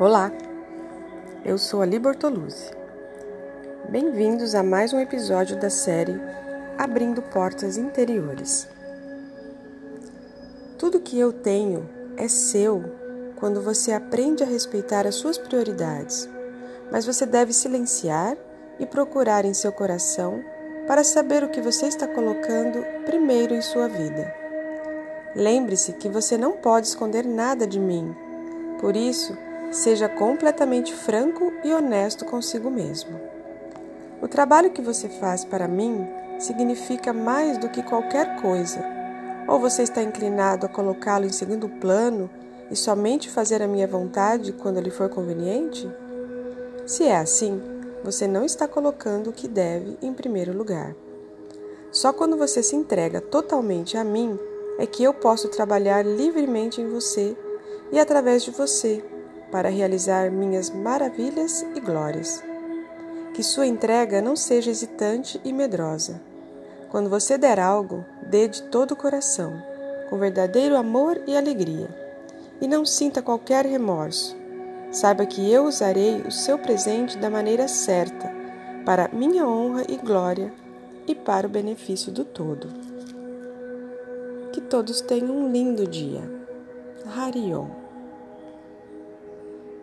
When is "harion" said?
87.14-87.87